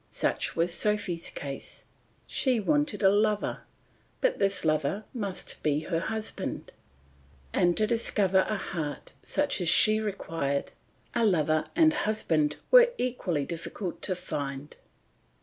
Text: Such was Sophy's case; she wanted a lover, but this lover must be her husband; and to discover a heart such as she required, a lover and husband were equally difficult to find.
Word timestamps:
Such 0.09 0.55
was 0.55 0.73
Sophy's 0.73 1.29
case; 1.29 1.83
she 2.25 2.59
wanted 2.59 3.03
a 3.03 3.09
lover, 3.09 3.59
but 4.19 4.39
this 4.39 4.65
lover 4.65 5.05
must 5.13 5.61
be 5.61 5.81
her 5.81 5.99
husband; 5.99 6.73
and 7.53 7.77
to 7.77 7.85
discover 7.85 8.43
a 8.49 8.57
heart 8.57 9.13
such 9.21 9.61
as 9.61 9.69
she 9.69 9.99
required, 9.99 10.71
a 11.13 11.23
lover 11.23 11.65
and 11.75 11.93
husband 11.93 12.55
were 12.71 12.91
equally 12.97 13.45
difficult 13.45 14.01
to 14.01 14.15
find. 14.15 14.77